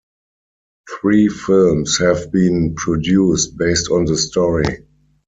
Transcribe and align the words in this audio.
Three 0.99 1.27
films 1.29 1.99
have 1.99 2.31
been 2.31 2.73
produced 2.73 3.55
based 3.55 3.91
on 3.91 4.05
the 4.05 4.17
story. 4.17 4.87